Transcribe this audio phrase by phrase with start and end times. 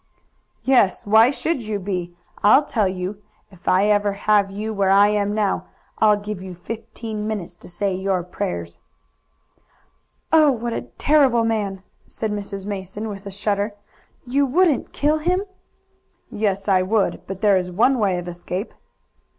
[0.63, 2.15] "Yes, why should you be?
[2.41, 3.21] I'll tell you.
[3.51, 5.67] If ever I have you where I am now
[5.99, 8.79] I'll give you fifteen minutes to say your prayers."
[10.33, 12.65] "Oh, what a terrible man!" said Mrs.
[12.65, 13.75] Mason with a shudder.
[14.25, 15.43] "You wouldn't kill him?"
[16.31, 17.21] "Yes, I would.
[17.27, 18.73] But there is one way of escape."